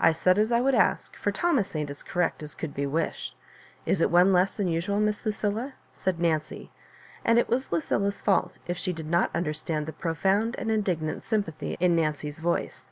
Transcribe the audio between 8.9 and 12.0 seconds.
did not understand the profound and indignant. ympathy in